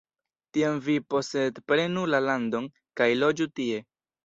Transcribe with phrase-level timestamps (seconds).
[0.57, 3.87] Tiam vi posedprenu la landon, kaj loĝu tie.